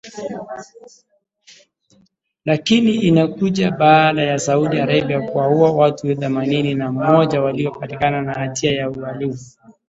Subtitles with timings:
[2.45, 8.89] lakini inakuja baada ya Saudi Arabia kuwaua watu themanini na mmoja waliopatikana na hatia ya
[8.89, 9.55] uhalifu